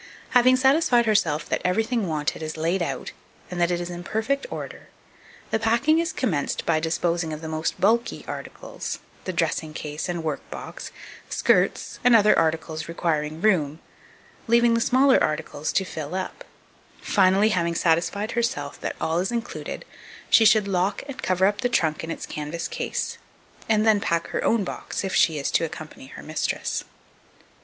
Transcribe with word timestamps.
Having 0.31 0.55
satisfied 0.57 1.05
herself 1.05 1.47
that 1.47 1.61
everything 1.63 2.07
wanted 2.07 2.41
is 2.41 2.57
laid 2.57 2.81
out, 2.81 3.11
and 3.51 3.61
that 3.61 3.69
it 3.69 3.79
is 3.79 3.91
in 3.91 4.03
perfect 4.03 4.47
order, 4.49 4.89
the 5.51 5.59
packing 5.59 5.99
is 5.99 6.11
commenced 6.11 6.65
by 6.65 6.79
disposing 6.79 7.31
of 7.31 7.41
the 7.41 7.47
most 7.47 7.79
bulky 7.79 8.25
articles, 8.27 8.97
the 9.25 9.31
dressing 9.31 9.75
case 9.75 10.09
and 10.09 10.23
work 10.23 10.41
box, 10.49 10.91
skirts, 11.29 11.99
and 12.03 12.15
other 12.15 12.35
articles 12.35 12.87
requiring 12.89 13.41
room, 13.43 13.77
leaving 14.47 14.73
the 14.73 14.81
smaller 14.81 15.23
articles 15.23 15.71
to 15.71 15.85
fill 15.85 16.15
up; 16.15 16.45
finally, 16.99 17.49
having 17.49 17.75
satisfied 17.75 18.31
herself 18.31 18.81
that 18.81 18.95
all 18.99 19.19
is 19.19 19.31
included, 19.31 19.85
she 20.31 20.45
should 20.45 20.67
lock 20.67 21.03
and 21.07 21.21
cover 21.21 21.45
up 21.45 21.61
the 21.61 21.69
trunk 21.69 22.03
in 22.03 22.09
its 22.09 22.25
canvas 22.25 22.67
case, 22.67 23.19
and 23.69 23.85
then 23.85 23.99
pack 24.01 24.29
her 24.29 24.43
own 24.43 24.63
box, 24.63 25.03
if 25.03 25.13
she 25.13 25.37
is 25.37 25.51
to 25.51 25.63
accompany 25.63 26.07
her 26.07 26.23
mistress. 26.23 26.85